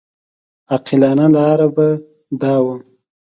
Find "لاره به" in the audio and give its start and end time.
1.35-1.87